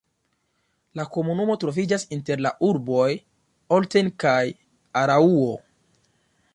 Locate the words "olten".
3.79-4.13